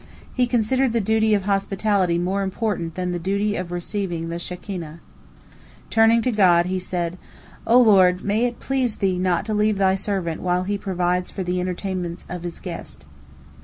[0.33, 4.99] He considered the duty of hospitality more important than the duty of receiving the Shekinah.
[5.91, 7.19] Turning to God, he said,
[7.67, 11.43] "O Lord, may it please Thee not to leave Thy servant while he provides for
[11.43, 13.05] the entertainment of his guests."